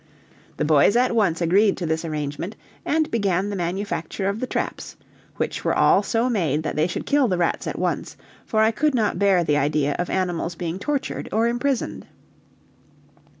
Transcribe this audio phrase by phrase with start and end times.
[0.57, 4.95] The boys at once agreed to this arrangement, and began the manufacture of the traps,
[5.37, 8.71] which were all so made that they should kill the rats at once, for I
[8.71, 12.07] could not bear the idea of animals being tortured or imprisoned.